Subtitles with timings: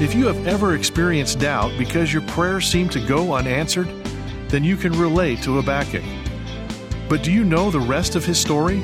[0.00, 3.86] If you have ever experienced doubt because your prayers seem to go unanswered,
[4.48, 6.02] then you can relate to Habakkuk.
[7.08, 8.82] But do you know the rest of his story?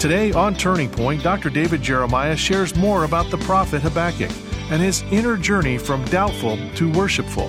[0.00, 1.50] Today on Turning Point, Dr.
[1.50, 4.30] David Jeremiah shares more about the prophet Habakkuk
[4.70, 7.48] and his inner journey from doubtful to worshipful.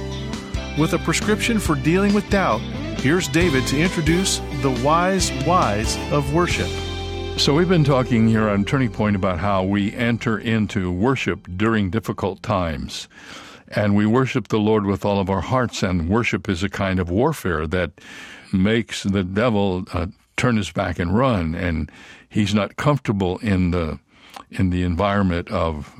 [0.77, 2.59] With a prescription for dealing with doubt,
[2.99, 6.69] here's David to introduce the wise whys of worship.
[7.39, 11.89] So, we've been talking here on Turning Point about how we enter into worship during
[11.89, 13.07] difficult times.
[13.69, 16.99] And we worship the Lord with all of our hearts, and worship is a kind
[16.99, 17.91] of warfare that
[18.51, 21.55] makes the devil uh, turn his back and run.
[21.55, 21.89] And
[22.27, 23.99] he's not comfortable in the,
[24.51, 25.95] in the environment of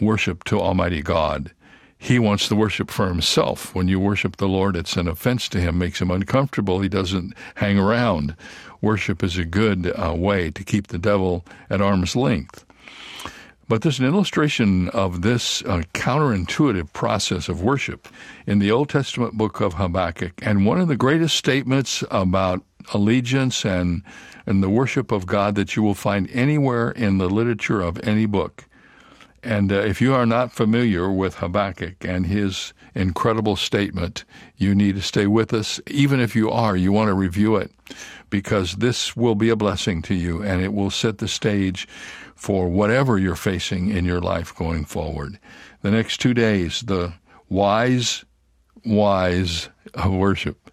[0.00, 1.52] worship to Almighty God.
[1.98, 3.74] He wants the worship for himself.
[3.74, 6.80] When you worship the Lord, it's an offense to him, makes him uncomfortable.
[6.80, 8.36] He doesn't hang around
[8.80, 12.64] worship is a good uh, way to keep the devil at arm's length.
[13.68, 18.08] But there's an illustration of this uh, counterintuitive process of worship
[18.46, 20.32] in the Old Testament book of Habakkuk.
[20.40, 22.62] And one of the greatest statements about
[22.94, 24.02] allegiance and,
[24.46, 28.24] and the worship of God that you will find anywhere in the literature of any
[28.24, 28.64] book.
[29.42, 34.24] And uh, if you are not familiar with Habakkuk and his incredible statement,
[34.56, 35.80] you need to stay with us.
[35.86, 37.70] Even if you are, you want to review it
[38.30, 41.86] because this will be a blessing to you and it will set the stage
[42.34, 45.38] for whatever you're facing in your life going forward.
[45.82, 47.12] The next two days, the
[47.48, 48.24] wise,
[48.84, 49.68] wise
[50.06, 50.70] worship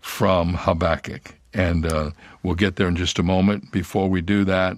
[0.00, 1.34] from Habakkuk.
[1.52, 2.10] And uh,
[2.42, 3.72] we'll get there in just a moment.
[3.72, 4.76] Before we do that,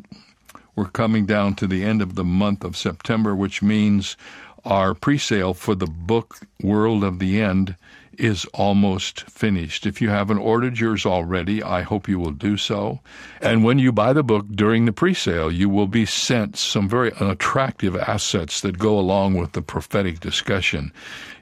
[0.74, 4.16] we're coming down to the end of the month of September, which means
[4.64, 7.76] our pre sale for the book World of the End
[8.18, 9.86] is almost finished.
[9.86, 13.00] If you haven't ordered yours already, I hope you will do so.
[13.40, 16.88] And when you buy the book during the pre sale, you will be sent some
[16.88, 20.92] very attractive assets that go along with the prophetic discussion.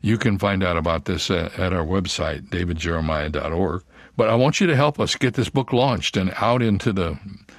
[0.01, 3.83] You can find out about this at, at our website, davidjeremiah.org.
[4.17, 7.19] But I want you to help us get this book launched and out into the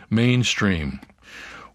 [0.10, 1.00] mainstream.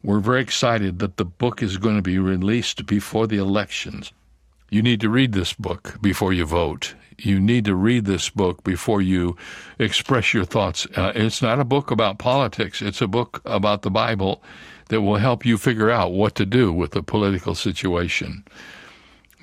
[0.02, 4.12] We're very excited that the book is going to be released before the elections.
[4.70, 8.62] You need to read this book before you vote you need to read this book
[8.64, 9.36] before you
[9.78, 10.86] express your thoughts.
[10.96, 14.42] Uh, it's not a book about politics, it's a book about the Bible
[14.88, 18.44] that will help you figure out what to do with the political situation.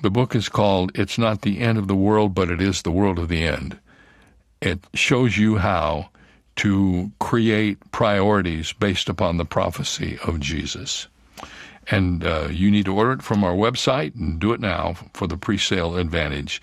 [0.02, 2.90] The book is called It's Not the End of the World, but It Is the
[2.90, 3.78] World of the End.
[4.60, 6.10] It shows you how
[6.56, 11.08] to create priorities based upon the prophecy of Jesus.
[11.90, 15.26] And uh, you need to order it from our website and do it now for
[15.26, 16.62] the pre sale advantage.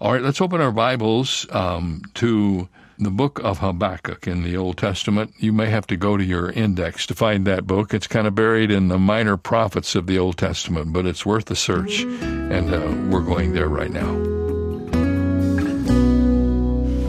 [0.00, 2.68] All right, let's open our Bibles um, to
[2.98, 5.32] the book of Habakkuk in the Old Testament.
[5.38, 7.92] You may have to go to your index to find that book.
[7.94, 11.50] It's kind of buried in the minor prophets of the Old Testament, but it's worth
[11.50, 14.12] a search, and uh, we're going there right now.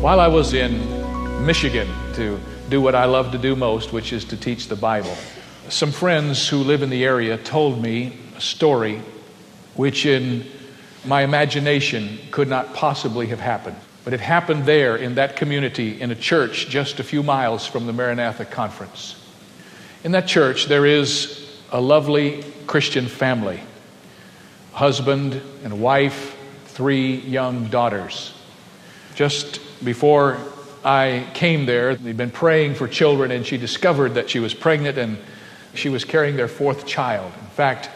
[0.02, 1.01] While I was in
[1.46, 5.16] Michigan to do what I love to do most, which is to teach the Bible,
[5.70, 9.02] some friends who live in the area told me a story
[9.76, 10.46] which, in
[11.04, 13.78] my imagination could not possibly have happened.
[14.04, 17.88] But it happened there in that community in a church just a few miles from
[17.88, 19.16] the Maranatha Conference.
[20.04, 23.62] In that church, there is a lovely Christian family
[24.74, 28.34] husband and wife, three young daughters.
[29.16, 30.38] Just before
[30.84, 34.98] I came there, they'd been praying for children, and she discovered that she was pregnant
[34.98, 35.18] and
[35.74, 37.32] she was carrying their fourth child.
[37.40, 37.90] In fact,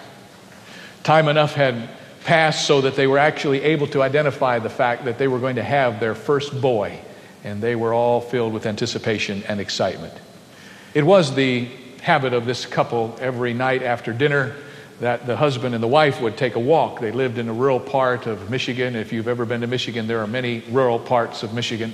[1.04, 1.90] time enough had
[2.24, 5.56] passed so that they were actually able to identify the fact that they were going
[5.56, 7.00] to have their first boy,
[7.44, 10.14] and they were all filled with anticipation and excitement.
[10.94, 11.68] It was the
[12.02, 14.56] habit of this couple every night after dinner
[15.00, 17.00] that the husband and the wife would take a walk.
[17.02, 18.96] They lived in a rural part of Michigan.
[18.96, 21.94] If you've ever been to Michigan, there are many rural parts of Michigan.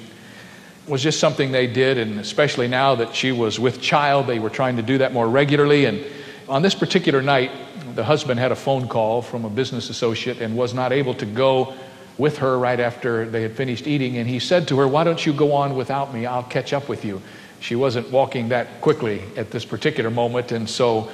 [0.87, 4.49] Was just something they did, and especially now that she was with child, they were
[4.49, 5.85] trying to do that more regularly.
[5.85, 6.03] And
[6.49, 7.51] on this particular night,
[7.95, 11.25] the husband had a phone call from a business associate and was not able to
[11.25, 11.73] go
[12.17, 14.17] with her right after they had finished eating.
[14.17, 16.25] And he said to her, Why don't you go on without me?
[16.25, 17.21] I'll catch up with you.
[17.59, 21.11] She wasn't walking that quickly at this particular moment, and so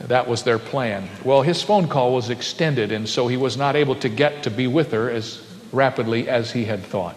[0.00, 1.08] that was their plan.
[1.24, 4.50] Well, his phone call was extended, and so he was not able to get to
[4.50, 5.42] be with her as
[5.72, 7.16] rapidly as he had thought.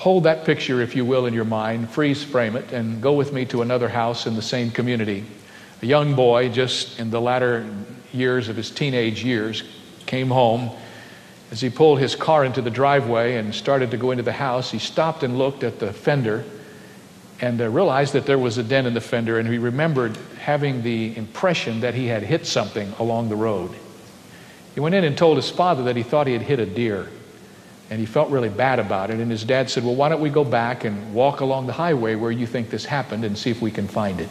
[0.00, 3.34] Hold that picture, if you will, in your mind, freeze frame it, and go with
[3.34, 5.26] me to another house in the same community.
[5.82, 7.66] A young boy, just in the latter
[8.10, 9.62] years of his teenage years,
[10.06, 10.70] came home.
[11.50, 14.70] As he pulled his car into the driveway and started to go into the house,
[14.70, 16.44] he stopped and looked at the fender
[17.42, 20.80] and uh, realized that there was a dent in the fender, and he remembered having
[20.80, 23.70] the impression that he had hit something along the road.
[24.72, 27.10] He went in and told his father that he thought he had hit a deer,
[27.90, 29.18] and he felt really bad about it.
[29.18, 32.14] And his dad said, Well, why don't we go back and walk along the highway
[32.14, 34.30] where you think this happened and see if we can find it?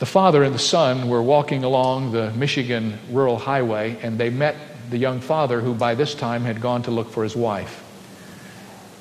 [0.00, 4.56] The father and the son were walking along the Michigan rural highway, and they met
[4.90, 7.80] the young father, who by this time had gone to look for his wife.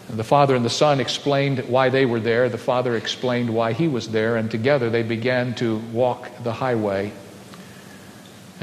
[0.07, 2.48] The father and the son explained why they were there.
[2.48, 7.12] The father explained why he was there, and together they began to walk the highway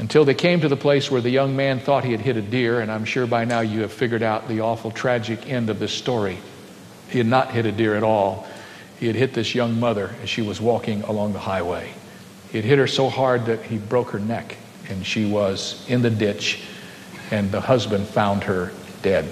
[0.01, 2.41] until they came to the place where the young man thought he had hit a
[2.41, 5.77] deer, and I'm sure by now you have figured out the awful tragic end of
[5.77, 6.39] this story.
[7.09, 8.47] He had not hit a deer at all.
[8.99, 11.93] He had hit this young mother as she was walking along the highway.
[12.49, 14.57] He had hit her so hard that he broke her neck,
[14.89, 16.63] and she was in the ditch,
[17.29, 18.71] and the husband found her
[19.03, 19.31] dead.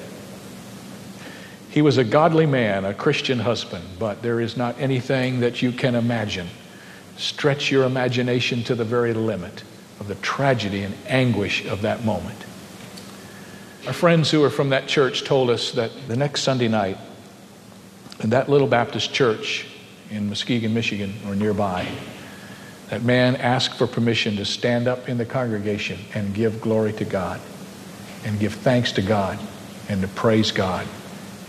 [1.72, 5.72] He was a godly man, a Christian husband, but there is not anything that you
[5.72, 6.48] can imagine.
[7.18, 9.64] Stretch your imagination to the very limit
[10.00, 12.38] of the tragedy and anguish of that moment.
[13.88, 16.98] Our friends who were from that church told us that the next Sunday night,
[18.22, 19.66] in that little Baptist church
[20.10, 21.88] in Muskegon, Michigan, or nearby,
[22.90, 27.06] that man asked for permission to stand up in the congregation and give glory to
[27.06, 27.40] God,
[28.26, 29.40] and give thanks to God,
[29.88, 30.88] and to praise God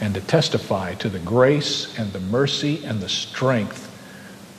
[0.01, 3.87] and to testify to the grace and the mercy and the strength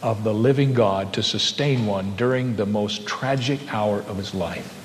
[0.01, 4.77] of the living God to sustain one during the most tragic hour of his life.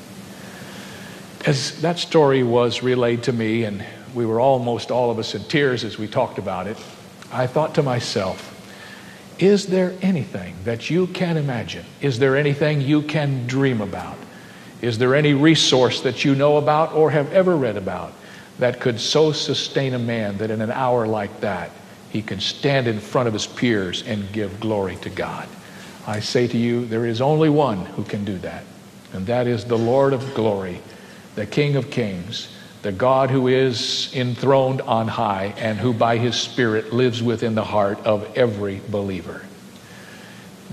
[1.46, 3.84] As that story was relayed to me, and
[4.14, 6.76] we were almost all of us in tears as we talked about it,
[7.32, 8.52] I thought to myself,
[9.38, 11.84] is there anything that you can imagine?
[12.00, 14.16] Is there anything you can dream about?
[14.80, 18.12] Is there any resource that you know about or have ever read about
[18.58, 21.70] that could so sustain a man that in an hour like that,
[22.16, 25.46] he can stand in front of his peers and give glory to God.
[26.06, 28.64] I say to you, there is only one who can do that,
[29.12, 30.80] and that is the Lord of glory,
[31.34, 32.48] the King of kings,
[32.80, 37.64] the God who is enthroned on high and who by his Spirit lives within the
[37.64, 39.44] heart of every believer.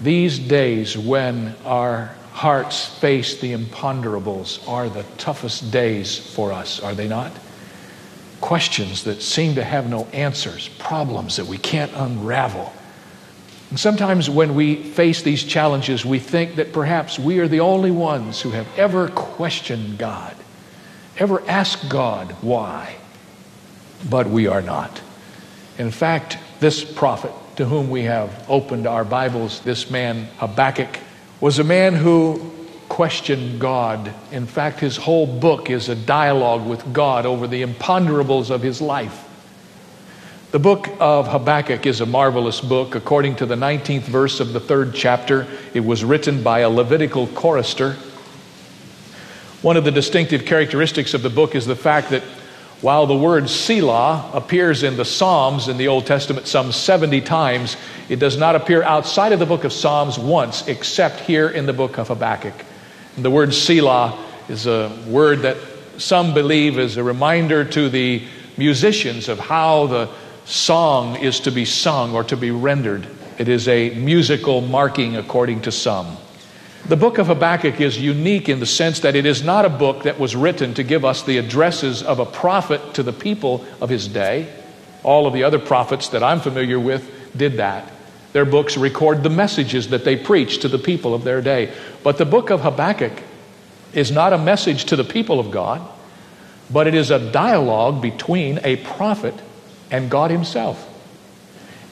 [0.02, 6.96] These days, when our hearts face the imponderables, are the toughest days for us, are
[6.96, 7.34] they not?
[8.44, 12.74] Questions that seem to have no answers, problems that we can't unravel.
[13.70, 17.90] And sometimes when we face these challenges, we think that perhaps we are the only
[17.90, 20.36] ones who have ever questioned God,
[21.18, 22.98] ever asked God why.
[24.10, 25.02] But we are not.
[25.78, 31.00] In fact, this prophet to whom we have opened our Bibles, this man Habakkuk,
[31.40, 32.52] was a man who
[32.90, 34.14] question God.
[34.32, 38.82] In fact, his whole book is a dialogue with God over the imponderables of his
[38.82, 39.30] life.
[40.52, 42.94] The book of Habakkuk is a marvelous book.
[42.94, 47.26] According to the 19th verse of the third chapter, it was written by a Levitical
[47.28, 47.94] chorister.
[49.64, 52.22] One of the distinctive characteristics of the book is the fact that
[52.82, 57.78] while the word Selah appears in the Psalms in the Old Testament some 70 times,
[58.10, 61.74] it does not appear outside of the book of Psalms once, except here in the
[61.74, 62.54] book of Habakkuk.
[63.18, 64.18] The word Selah
[64.50, 65.58] is a word that
[65.98, 68.24] some believe is a reminder to the
[68.58, 70.10] musicians of how the
[70.46, 73.06] song is to be sung or to be rendered.
[73.38, 76.18] It is a musical marking, according to some.
[76.88, 80.04] The book of Habakkuk is unique in the sense that it is not a book
[80.04, 83.90] that was written to give us the addresses of a prophet to the people of
[83.90, 84.52] his day.
[85.04, 87.93] All of the other prophets that I'm familiar with did that.
[88.34, 91.72] Their books record the messages that they preach to the people of their day.
[92.04, 93.14] But the book of Habakkuk
[93.94, 95.82] is not a message to the people of God,
[96.70, 99.36] but it is a dialogue between a prophet
[99.92, 100.90] and God Himself.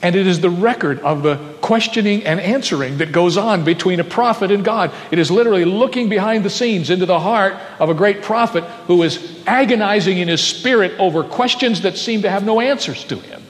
[0.01, 4.03] And it is the record of the questioning and answering that goes on between a
[4.03, 4.91] prophet and God.
[5.12, 9.03] It is literally looking behind the scenes into the heart of a great prophet who
[9.03, 13.40] is agonizing in his spirit over questions that seem to have no answers to him.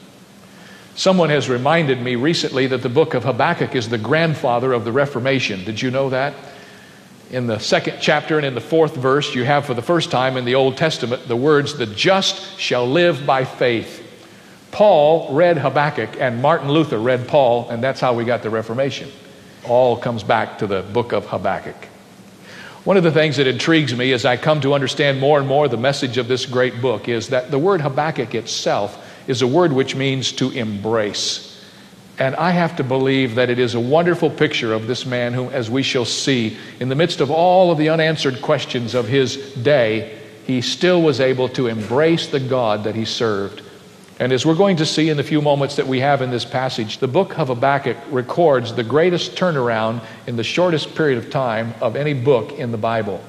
[0.94, 4.92] Someone has reminded me recently that the book of Habakkuk is the grandfather of the
[4.92, 5.64] Reformation.
[5.64, 6.34] Did you know that?
[7.30, 10.36] In the second chapter and in the fourth verse, you have for the first time
[10.36, 14.00] in the Old Testament the words, The just shall live by faith.
[14.70, 19.10] Paul read Habakkuk, and Martin Luther read Paul, and that's how we got the Reformation.
[19.64, 21.88] All comes back to the book of Habakkuk.
[22.84, 25.68] One of the things that intrigues me as I come to understand more and more
[25.68, 29.72] the message of this great book is that the word Habakkuk itself is a word
[29.72, 31.48] which means to embrace.
[32.18, 35.50] And I have to believe that it is a wonderful picture of this man who,
[35.50, 39.36] as we shall see, in the midst of all of the unanswered questions of his
[39.54, 43.62] day, he still was able to embrace the God that he served.
[44.18, 46.44] And as we're going to see in the few moments that we have in this
[46.44, 51.74] passage, the book of Habakkuk records the greatest turnaround in the shortest period of time
[51.80, 53.20] of any book in the Bible.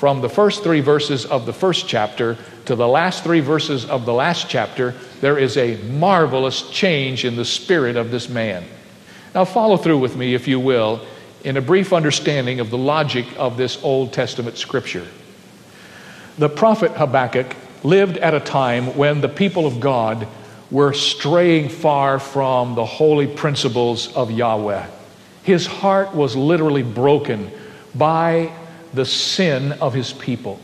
[0.00, 4.06] From the first three verses of the first chapter to the last three verses of
[4.06, 8.64] the last chapter, there is a marvelous change in the spirit of this man.
[9.34, 11.04] Now, follow through with me, if you will,
[11.44, 15.06] in a brief understanding of the logic of this Old Testament scripture.
[16.38, 20.26] The prophet Habakkuk lived at a time when the people of God
[20.70, 24.86] were straying far from the holy principles of Yahweh.
[25.42, 27.50] His heart was literally broken
[27.94, 28.50] by
[28.94, 30.60] the sin of his people.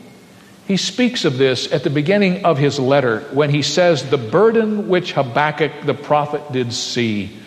[0.67, 4.89] He speaks of this at the beginning of his letter when he says, The burden
[4.89, 7.39] which Habakkuk the prophet did see.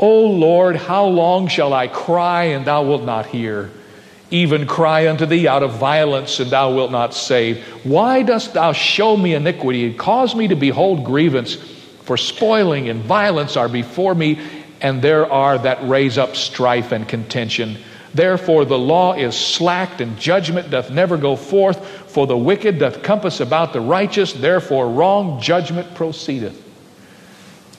[0.00, 3.70] O Lord, how long shall I cry and thou wilt not hear?
[4.30, 7.64] Even cry unto thee out of violence, and thou wilt not save.
[7.84, 11.54] Why dost thou show me iniquity and cause me to behold grievance?
[12.02, 14.40] For spoiling and violence are before me,
[14.80, 17.78] and there are that raise up strife and contention.
[18.16, 21.86] Therefore the law is slacked, and judgment doth never go forth.
[22.10, 26.62] For the wicked doth compass about the righteous, therefore wrong judgment proceedeth.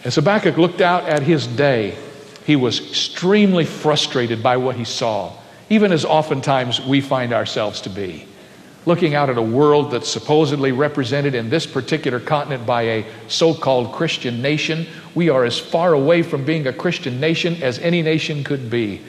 [0.03, 1.98] As Habakkuk looked out at his day,
[2.46, 5.34] he was extremely frustrated by what he saw,
[5.72, 8.27] even as oftentimes we find ourselves to be.
[8.86, 13.56] Looking out at a world that's supposedly represented in this particular continent by a so
[13.56, 18.03] called Christian nation, we are as far away from being a Christian nation as any
[18.03, 19.01] nation could be.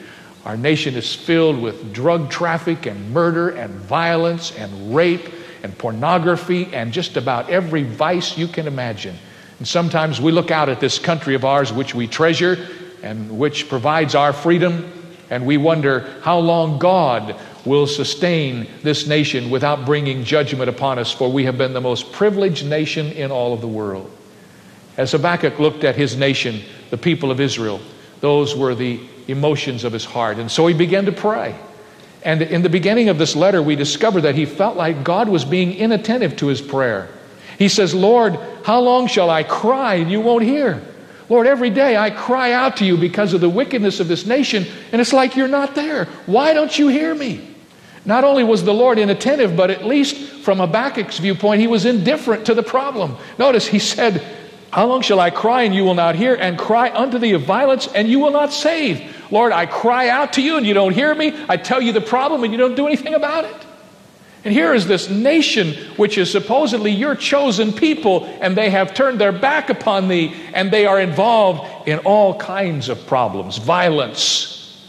[0.45, 5.29] Our nation is filled with drug traffic and murder and violence and rape
[5.63, 9.15] and pornography and just about every vice you can imagine.
[9.59, 12.67] And sometimes we look out at this country of ours, which we treasure
[13.03, 14.91] and which provides our freedom,
[15.29, 21.11] and we wonder how long God will sustain this nation without bringing judgment upon us,
[21.11, 24.09] for we have been the most privileged nation in all of the world.
[24.97, 27.79] As Habakkuk looked at his nation, the people of Israel,
[28.21, 30.37] those were the emotions of his heart.
[30.37, 31.55] And so he began to pray.
[32.23, 35.45] And in the beginning of this letter, we discover that he felt like God was
[35.45, 37.07] being inattentive to his prayer.
[37.57, 40.81] He says, Lord, how long shall I cry and you won't hear?
[41.29, 44.65] Lord, every day I cry out to you because of the wickedness of this nation,
[44.91, 46.05] and it's like you're not there.
[46.25, 47.45] Why don't you hear me?
[48.03, 52.45] Not only was the Lord inattentive, but at least from Habakkuk's viewpoint, he was indifferent
[52.47, 53.15] to the problem.
[53.37, 54.25] Notice he said,
[54.71, 57.43] How long shall I cry and you will not hear, and cry unto thee of
[57.43, 59.15] violence and you will not save?
[59.31, 61.33] Lord, I cry out to you and you don't hear me.
[61.47, 63.65] I tell you the problem and you don't do anything about it.
[64.43, 69.19] And here is this nation which is supposedly your chosen people, and they have turned
[69.19, 74.87] their back upon thee, and they are involved in all kinds of problems violence,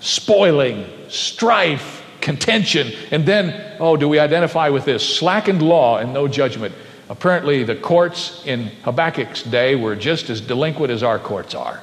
[0.00, 2.92] spoiling, strife, contention.
[3.12, 5.16] And then, oh, do we identify with this?
[5.16, 6.74] Slackened law and no judgment.
[7.12, 11.80] Apparently, the courts in Habakkuk's day were just as delinquent as our courts are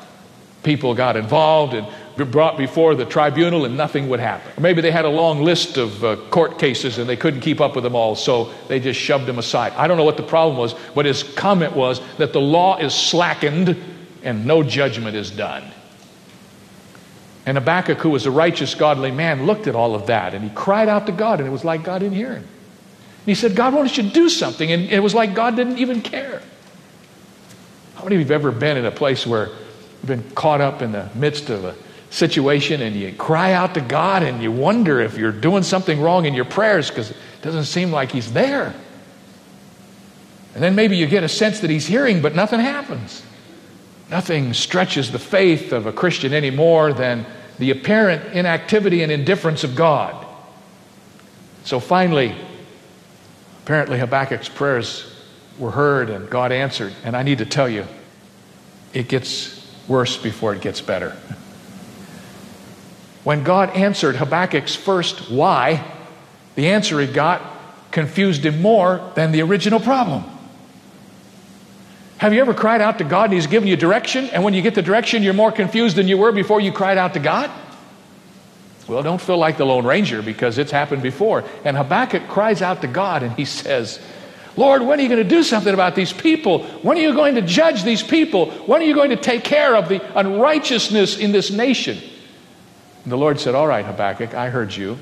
[0.63, 1.87] people got involved and
[2.31, 4.51] brought before the tribunal and nothing would happen.
[4.57, 7.61] Or maybe they had a long list of uh, court cases and they couldn't keep
[7.61, 9.71] up with them all, so they just shoved them aside.
[9.73, 12.93] I don't know what the problem was, but his comment was that the law is
[12.93, 13.77] slackened
[14.21, 15.63] and no judgment is done.
[17.45, 20.49] And Habakkuk, who was a righteous, godly man, looked at all of that and he
[20.49, 22.47] cried out to God, and it was like God didn't hear him.
[23.29, 24.71] He said, God, why don't you do something?
[24.71, 26.41] And it was like God didn't even care.
[27.95, 29.49] How many of you have ever been in a place where
[30.01, 31.75] You've been caught up in the midst of a
[32.09, 36.25] situation and you cry out to God and you wonder if you're doing something wrong
[36.25, 38.73] in your prayers because it doesn't seem like He's there.
[40.53, 43.23] And then maybe you get a sense that He's hearing, but nothing happens.
[44.09, 47.25] Nothing stretches the faith of a Christian any more than
[47.59, 50.25] the apparent inactivity and indifference of God.
[51.65, 52.35] So finally,
[53.69, 55.05] apparently Habakkuk's prayers
[55.59, 56.91] were heard and God answered.
[57.03, 57.85] And I need to tell you,
[58.95, 61.15] it gets worse before it gets better.
[63.23, 65.85] When God answered Habakkuk's first why,
[66.55, 67.43] the answer he got
[67.91, 70.23] confused him more than the original problem.
[72.17, 74.63] Have you ever cried out to God and He's given you direction, and when you
[74.63, 77.51] get the direction, you're more confused than you were before you cried out to God?
[78.89, 81.43] Well, don't feel like the Lone Ranger because it's happened before.
[81.63, 83.99] And Habakkuk cries out to God and he says,
[84.57, 86.63] Lord, when are you going to do something about these people?
[86.81, 88.49] When are you going to judge these people?
[88.65, 91.99] When are you going to take care of the unrighteousness in this nation?
[93.03, 94.97] And the Lord said, All right, Habakkuk, I heard you,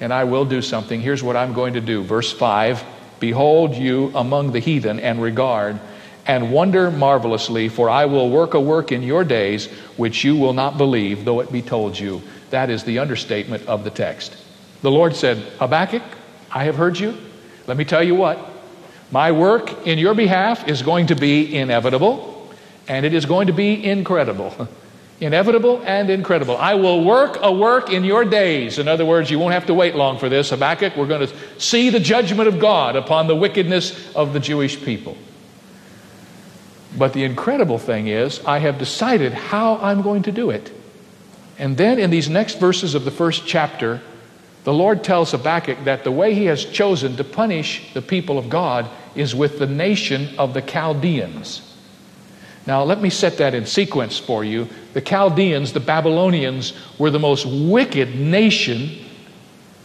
[0.00, 1.00] and I will do something.
[1.00, 2.02] Here's what I'm going to do.
[2.02, 2.84] Verse 5
[3.20, 5.78] Behold you among the heathen and regard
[6.26, 10.52] and wonder marvelously, for I will work a work in your days which you will
[10.52, 12.22] not believe, though it be told you.
[12.50, 14.36] That is the understatement of the text.
[14.82, 16.02] The Lord said, Habakkuk,
[16.50, 17.16] I have heard you.
[17.66, 18.38] Let me tell you what.
[19.10, 22.50] My work in your behalf is going to be inevitable,
[22.88, 24.68] and it is going to be incredible.
[25.20, 26.56] inevitable and incredible.
[26.56, 28.78] I will work a work in your days.
[28.78, 30.50] In other words, you won't have to wait long for this.
[30.50, 34.82] Habakkuk, we're going to see the judgment of God upon the wickedness of the Jewish
[34.82, 35.16] people.
[36.96, 40.72] But the incredible thing is, I have decided how I'm going to do it.
[41.58, 44.00] And then in these next verses of the first chapter,
[44.64, 48.48] the Lord tells Habakkuk that the way he has chosen to punish the people of
[48.48, 51.66] God is with the nation of the Chaldeans.
[52.66, 54.68] Now, let me set that in sequence for you.
[54.92, 58.90] The Chaldeans, the Babylonians, were the most wicked nation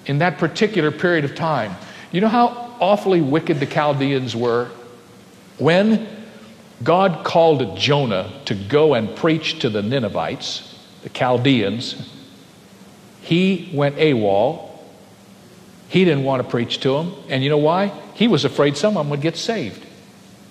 [0.05, 1.75] in that particular period of time.
[2.12, 4.69] You know how awfully wicked the Chaldeans were?
[5.57, 6.07] When
[6.84, 12.12] God called Jonah to go and preach to the Ninevites, the Chaldeans,
[13.22, 14.70] he went AWOL.
[15.88, 17.13] He didn't want to preach to them.
[17.27, 17.88] And you know why?
[18.13, 19.84] He was afraid some of them would get saved.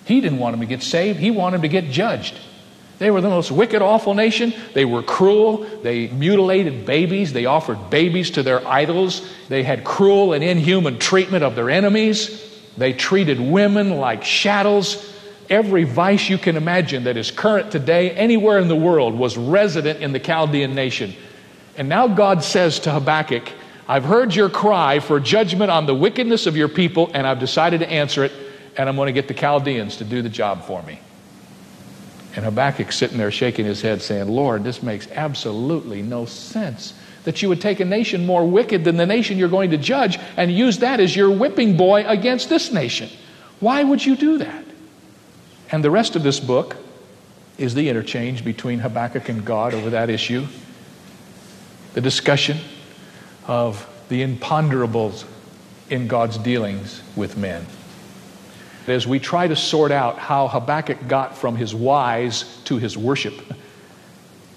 [0.07, 2.35] He didn't want them to get saved, he wanted them to get judged.
[2.99, 4.55] They were the most wicked, awful nation.
[4.73, 5.67] They were cruel.
[5.83, 7.33] They mutilated babies.
[7.33, 9.29] They offered babies to their idols.
[9.49, 12.41] They had cruel and inhuman treatment of their enemies.
[12.77, 15.13] They treated women like chattels.
[15.51, 20.01] Every vice you can imagine that is current today, anywhere in the world, was resident
[20.01, 21.15] in the Chaldean nation.
[21.77, 23.51] And now God says to Habakkuk,
[23.87, 27.81] I've heard your cry for judgment on the wickedness of your people, and I've decided
[27.81, 28.33] to answer it
[28.77, 30.99] and I'm going to get the Chaldeans to do the job for me.
[32.37, 36.95] And Habakkuk's sitting there shaking his head, saying, Lord, this makes absolutely no sense.
[37.23, 40.19] That you would take a nation more wicked than the nation you're going to judge
[40.37, 43.09] and use that as your whipping boy against this nation.
[43.61, 44.64] Why would you do that?
[45.75, 46.77] And the rest of this book
[47.59, 50.47] is the interchange between Habakkuk and God over that issue,
[51.95, 52.59] the discussion
[53.49, 55.25] of the imponderables
[55.91, 57.67] in God's dealings with men.
[58.87, 63.35] As we try to sort out how Habakkuk got from his whys to his worship,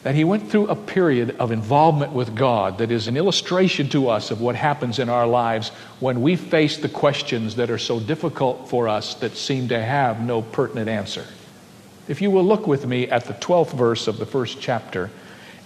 [0.07, 4.07] that he went through a period of involvement with God that is an illustration to
[4.07, 5.67] us of what happens in our lives
[5.99, 10.21] when we face the questions that are so difficult for us that seem to have
[10.21, 11.25] no pertinent answer.
[12.07, 15.09] If you will look with me at the 12th verse of the first chapter,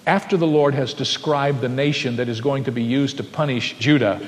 [0.08, 3.78] after the Lord has described the nation that is going to be used to punish
[3.78, 4.28] Judah,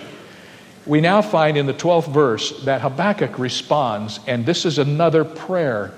[0.86, 5.91] we now find in the 12th verse that Habakkuk responds, and this is another prayer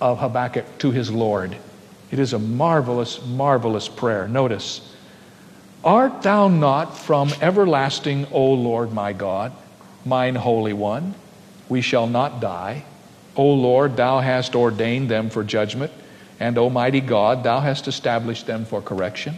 [0.00, 1.58] of Habakkuk to his Lord.
[2.10, 4.26] It is a marvelous, marvelous prayer.
[4.26, 4.80] Notice,
[5.84, 9.52] Art thou not from everlasting, O Lord my God,
[10.04, 11.14] mine Holy One?
[11.68, 12.84] We shall not die.
[13.36, 15.92] O Lord, thou hast ordained them for judgment,
[16.38, 19.36] and Almighty God, thou hast established them for correction.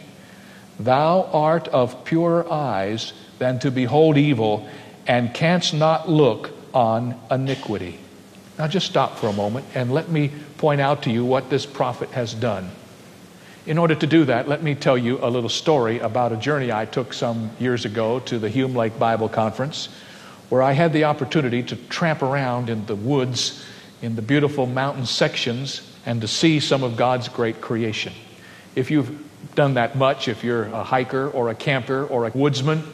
[0.81, 4.67] Thou art of purer eyes than to behold evil,
[5.07, 7.99] and canst not look on iniquity.
[8.59, 10.31] Now, just stop for a moment and let me
[10.63, 12.71] point out to you what this prophet has done.
[13.67, 16.71] In order to do that, let me tell you a little story about a journey
[16.71, 19.89] I took some years ago to the Hume Lake Bible Conference,
[20.51, 23.65] where I had the opportunity to tramp around in the woods,
[24.03, 28.13] in the beautiful mountain sections, and to see some of God's great creation.
[28.77, 29.11] If you've
[29.57, 32.85] done that much, if you're a hiker or a camper or a woodsman,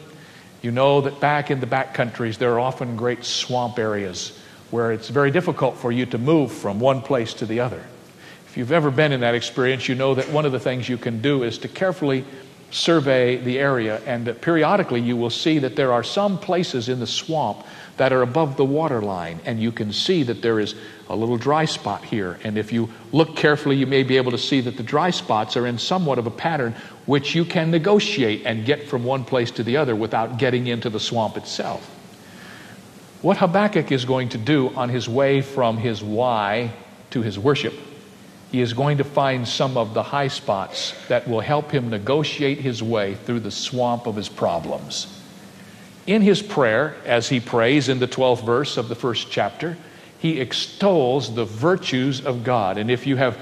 [0.63, 4.38] you know that back in the back countries, there are often great swamp areas
[4.71, 7.83] where it's very difficult for you to move from one place to the other.
[8.47, 10.97] If you've ever been in that experience, you know that one of the things you
[10.97, 12.25] can do is to carefully
[12.71, 17.07] survey the area, and periodically you will see that there are some places in the
[17.07, 17.65] swamp
[17.97, 20.75] that are above the water line, and you can see that there is
[21.09, 22.39] a little dry spot here.
[22.43, 25.57] And if you look carefully, you may be able to see that the dry spots
[25.57, 26.75] are in somewhat of a pattern
[27.07, 30.89] which you can negotiate and get from one place to the other without getting into
[30.89, 31.98] the swamp itself.
[33.21, 36.71] What Habakkuk is going to do on his way from his why
[37.09, 37.73] to his worship,
[38.49, 42.59] he is going to find some of the high spots that will help him negotiate
[42.59, 45.21] his way through the swamp of his problems.
[46.07, 49.77] In his prayer, as he prays in the 12th verse of the first chapter,
[50.19, 52.77] he extols the virtues of God.
[52.77, 53.37] And if you have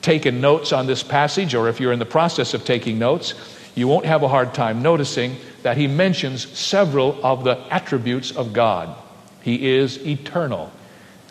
[0.00, 3.34] taken notes on this passage, or if you're in the process of taking notes,
[3.74, 8.54] you won't have a hard time noticing that he mentions several of the attributes of
[8.54, 8.96] God.
[9.42, 10.72] He is eternal,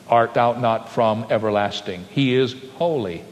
[0.07, 2.05] art thou not from everlasting?
[2.09, 3.23] He is holy.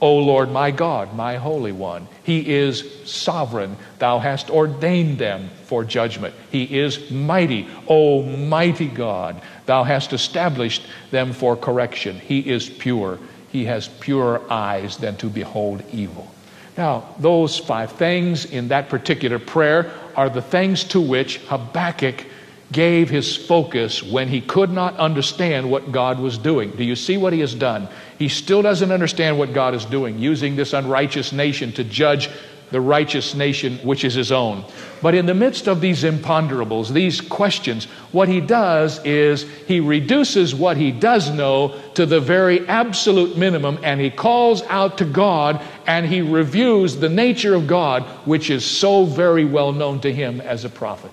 [0.00, 2.08] O Lord my God, my Holy One.
[2.24, 3.76] He is sovereign.
[3.98, 6.34] Thou hast ordained them for judgment.
[6.50, 7.68] He is mighty.
[7.88, 12.18] O mighty God, thou hast established them for correction.
[12.18, 13.18] He is pure.
[13.50, 16.30] He has purer eyes than to behold evil.
[16.76, 22.26] Now, those five things in that particular prayer are the things to which Habakkuk
[22.74, 26.72] gave his focus when he could not understand what God was doing.
[26.72, 27.88] Do you see what he has done?
[28.18, 32.28] He still doesn't understand what God is doing, using this unrighteous nation to judge
[32.70, 34.64] the righteous nation which is his own.
[35.00, 40.52] But in the midst of these imponderables, these questions, what he does is he reduces
[40.52, 45.62] what he does know to the very absolute minimum and he calls out to God
[45.86, 50.40] and he reviews the nature of God, which is so very well known to him
[50.40, 51.12] as a prophet.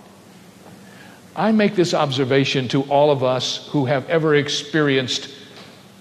[1.35, 5.29] I make this observation to all of us who have ever experienced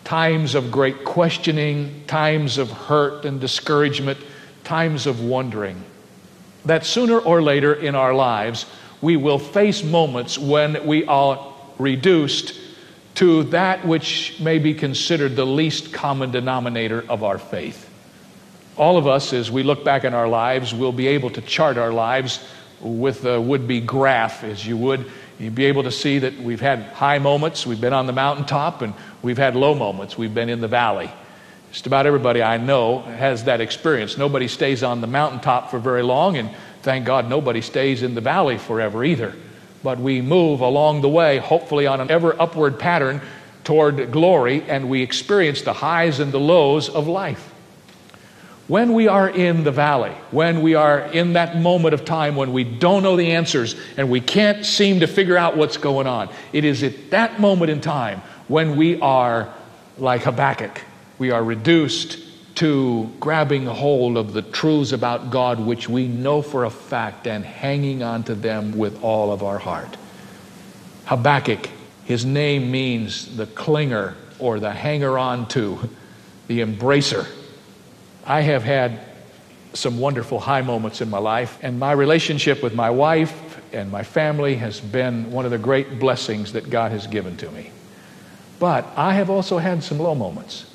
[0.04, 4.18] times of great questioning, times of hurt and discouragement,
[4.64, 5.84] times of wondering.
[6.64, 8.66] That sooner or later in our lives,
[9.00, 12.54] we will face moments when we are reduced
[13.14, 17.88] to that which may be considered the least common denominator of our faith.
[18.76, 21.76] All of us, as we look back in our lives, will be able to chart
[21.76, 22.44] our lives
[22.80, 25.10] with a would be graph, as you would.
[25.40, 28.82] You'd be able to see that we've had high moments, we've been on the mountaintop,
[28.82, 31.10] and we've had low moments, we've been in the valley.
[31.72, 34.18] Just about everybody I know has that experience.
[34.18, 36.50] Nobody stays on the mountaintop for very long, and
[36.82, 39.34] thank God nobody stays in the valley forever either.
[39.82, 43.22] But we move along the way, hopefully on an ever upward pattern
[43.64, 47.49] toward glory, and we experience the highs and the lows of life.
[48.70, 52.52] When we are in the valley, when we are in that moment of time when
[52.52, 56.28] we don't know the answers and we can't seem to figure out what's going on,
[56.52, 59.52] it is at that moment in time when we are
[59.98, 60.82] like Habakkuk.
[61.18, 62.20] We are reduced
[62.58, 67.44] to grabbing hold of the truths about God which we know for a fact and
[67.44, 69.96] hanging on to them with all of our heart.
[71.06, 71.68] Habakkuk,
[72.04, 75.90] his name means the clinger or the hanger on to,
[76.46, 77.26] the embracer.
[78.30, 79.00] I have had
[79.72, 84.04] some wonderful high moments in my life, and my relationship with my wife and my
[84.04, 87.72] family has been one of the great blessings that God has given to me.
[88.60, 90.72] But I have also had some low moments.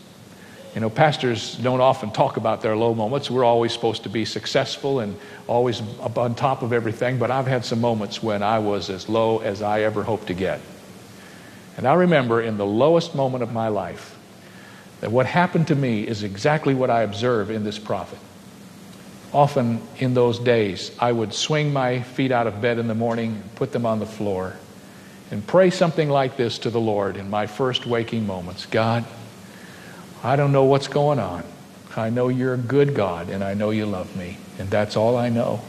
[0.74, 3.32] You know, pastors don't often talk about their low moments.
[3.32, 5.15] We're always supposed to be successful and
[5.48, 9.08] always up on top of everything, but I've had some moments when I was as
[9.08, 10.60] low as I ever hoped to get.
[11.78, 14.14] And I remember in the lowest moment of my life,
[15.06, 18.18] that what happened to me is exactly what I observe in this prophet.
[19.32, 23.44] Often in those days, I would swing my feet out of bed in the morning,
[23.54, 24.56] put them on the floor,
[25.30, 29.06] and pray something like this to the Lord in my first waking moments God,
[30.24, 31.44] I don't know what's going on.
[31.96, 35.18] I know you're a good God, and I know you love me, and that's all
[35.18, 35.62] I know.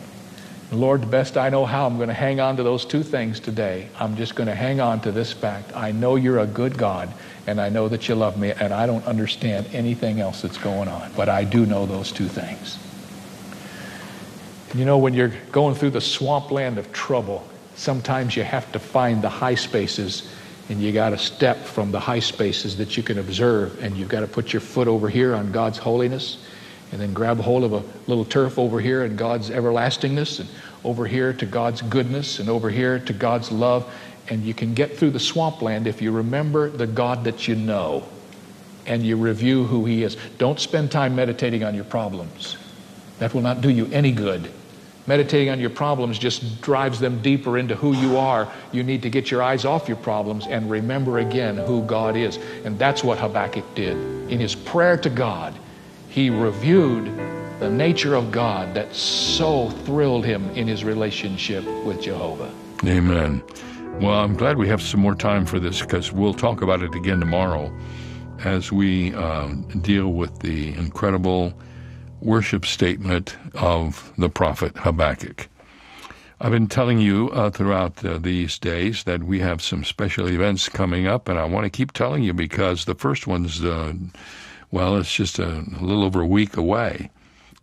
[0.72, 3.38] Lord, the best I know how, I'm going to hang on to those two things
[3.38, 3.88] today.
[4.00, 5.76] I'm just going to hang on to this fact.
[5.76, 7.12] I know you're a good God,
[7.46, 10.88] and I know that you love me, and I don't understand anything else that's going
[10.88, 12.78] on, but I do know those two things.
[14.74, 19.22] You know, when you're going through the swampland of trouble, sometimes you have to find
[19.22, 20.28] the high spaces,
[20.68, 24.08] and you got to step from the high spaces that you can observe, and you've
[24.08, 26.38] got to put your foot over here on God's holiness
[26.92, 30.48] and then grab hold of a little turf over here and God's everlastingness, and
[30.84, 33.92] over here to God's goodness, and over here to God's love.
[34.28, 38.04] And you can get through the swampland if you remember the God that you know
[38.86, 40.16] and you review who He is.
[40.38, 42.56] Don't spend time meditating on your problems,
[43.18, 44.50] that will not do you any good.
[45.08, 48.50] Meditating on your problems just drives them deeper into who you are.
[48.72, 52.38] You need to get your eyes off your problems and remember again who God is.
[52.64, 53.96] And that's what Habakkuk did.
[54.30, 55.54] In his prayer to God,
[56.08, 57.06] he reviewed
[57.60, 62.52] the nature of God that so thrilled him in his relationship with Jehovah.
[62.84, 63.42] Amen.
[64.00, 66.94] Well, I'm glad we have some more time for this because we'll talk about it
[66.94, 67.74] again tomorrow
[68.44, 69.48] as we uh,
[69.80, 71.54] deal with the incredible
[72.20, 75.48] worship statement of the prophet Habakkuk.
[76.40, 80.68] I've been telling you uh, throughout uh, these days that we have some special events
[80.68, 83.94] coming up, and I want to keep telling you because the first one's uh,
[84.70, 87.10] well, it's just a little over a week away.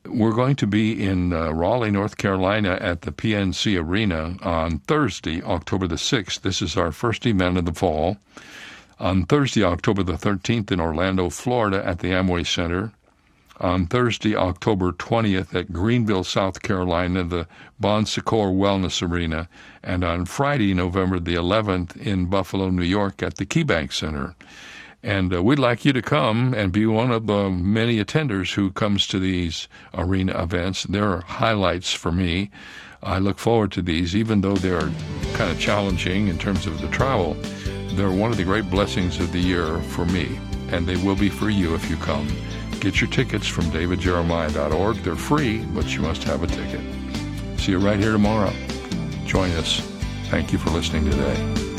[0.05, 5.41] We're going to be in uh, Raleigh, North Carolina at the PNC Arena on Thursday,
[5.41, 6.41] October the 6th.
[6.41, 8.17] This is our first event of the fall.
[8.99, 12.91] On Thursday, October the 13th in Orlando, Florida at the Amway Center.
[13.61, 17.47] On Thursday, October 20th at Greenville, South Carolina, the
[17.79, 19.47] Bon Secours Wellness Arena.
[19.81, 24.35] And on Friday, November the 11th in Buffalo, New York at the KeyBank Center.
[25.03, 28.71] And uh, we'd like you to come and be one of the many attenders who
[28.71, 30.83] comes to these arena events.
[30.83, 32.49] They're highlights for me.
[33.03, 34.89] I look forward to these, even though they're
[35.33, 37.33] kind of challenging in terms of the travel.
[37.95, 40.39] They're one of the great blessings of the year for me,
[40.69, 42.27] and they will be for you if you come.
[42.79, 44.95] Get your tickets from davidjeremiah.org.
[44.97, 46.81] They're free, but you must have a ticket.
[47.59, 48.53] See you right here tomorrow.
[49.25, 49.81] Join us.
[50.29, 51.72] Thank you for listening today.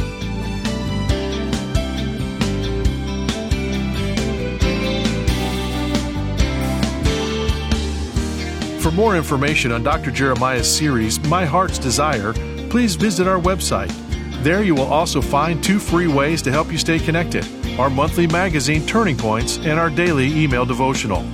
[8.94, 10.11] More information on Dr.
[10.11, 12.33] Jeremiah's series, My Heart's Desire,
[12.70, 13.92] please visit our website.
[14.42, 17.46] There you will also find two free ways to help you stay connected
[17.78, 21.24] our monthly magazine Turning Points and our daily email devotional.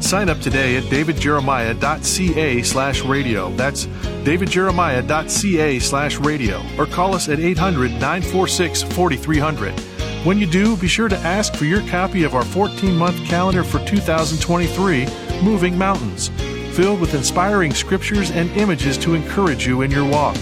[0.00, 3.50] Sign up today at davidjeremiah.ca slash radio.
[3.56, 6.62] That's davidjeremiah.ca slash radio.
[6.78, 9.80] Or call us at 800 946 4300.
[10.24, 13.64] When you do, be sure to ask for your copy of our 14 month calendar
[13.64, 15.06] for 2023,
[15.42, 16.30] Moving Mountains,
[16.78, 20.36] filled with inspiring scriptures and images to encourage you in your walk.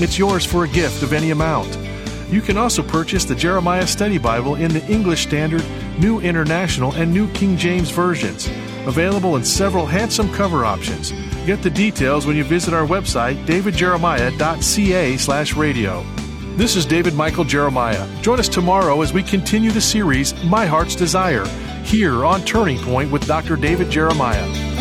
[0.00, 1.76] It's yours for a gift of any amount.
[2.30, 5.64] You can also purchase the Jeremiah Study Bible in the English Standard,
[5.98, 8.46] New International, and New King James versions,
[8.86, 11.10] available in several handsome cover options.
[11.46, 16.04] Get the details when you visit our website, davidjeremiah.ca/radio.
[16.56, 18.06] This is David Michael Jeremiah.
[18.22, 21.44] Join us tomorrow as we continue the series My Heart's Desire
[21.82, 23.56] here on Turning Point with Dr.
[23.56, 24.71] David Jeremiah.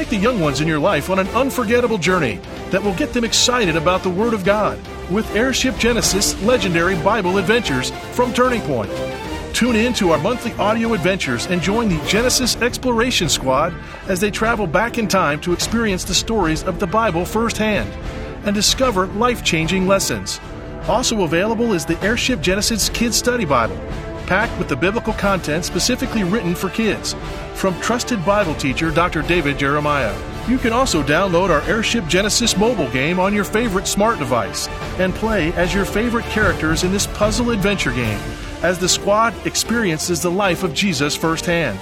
[0.00, 3.22] Take the young ones in your life on an unforgettable journey that will get them
[3.22, 8.90] excited about the Word of God with Airship Genesis Legendary Bible Adventures from Turning Point.
[9.54, 13.74] Tune in to our monthly audio adventures and join the Genesis Exploration Squad
[14.08, 17.92] as they travel back in time to experience the stories of the Bible firsthand
[18.46, 20.40] and discover life changing lessons.
[20.88, 23.76] Also available is the Airship Genesis Kids Study Bible
[24.30, 27.16] packed with the biblical content specifically written for kids
[27.54, 29.22] from trusted Bible teacher Dr.
[29.22, 30.16] David Jeremiah.
[30.48, 34.68] You can also download our Airship Genesis mobile game on your favorite smart device
[35.00, 38.20] and play as your favorite characters in this puzzle adventure game
[38.62, 41.76] as the squad experiences the life of Jesus firsthand.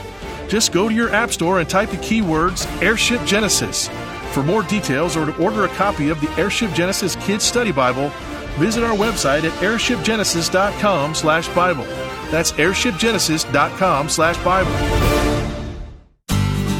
[0.48, 3.90] Just go to your App Store and type the keywords Airship Genesis.
[4.32, 8.08] For more details or to order a copy of the Airship Genesis Kids Study Bible,
[8.56, 12.07] visit our website at airshipgenesis.com/bible.
[12.30, 14.70] That's airshipgenesis.com slash Bible.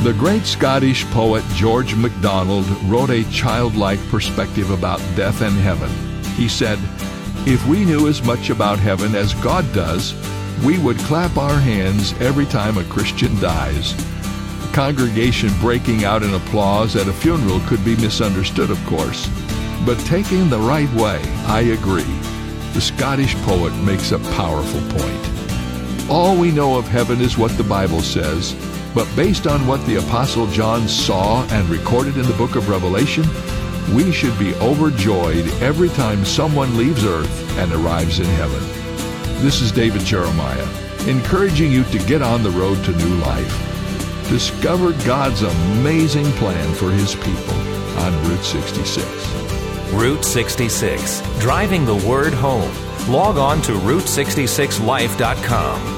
[0.02, 5.90] The great Scottish poet George MacDonald wrote a childlike perspective about death and heaven.
[6.37, 6.78] He said,
[7.48, 10.14] If we knew as much about heaven as God does,
[10.64, 13.92] we would clap our hands every time a Christian dies.
[14.64, 19.28] A congregation breaking out in applause at a funeral could be misunderstood, of course.
[19.84, 22.02] But taking the right way, I agree.
[22.72, 25.38] The Scottish poet makes a powerful point.
[26.11, 28.57] All we know of heaven is what the Bible says,
[28.94, 33.27] but based on what the Apostle John saw and recorded in the book of Revelation,
[33.94, 38.62] we should be overjoyed every time someone leaves earth and arrives in heaven.
[39.42, 40.66] This is David Jeremiah,
[41.07, 43.53] encouraging you to get on the road to new life.
[44.31, 47.53] Discover God's amazing plan for His people
[47.99, 49.05] on Route 66.
[49.92, 52.73] Route 66, driving the word home.
[53.11, 55.97] Log on to Route66Life.com.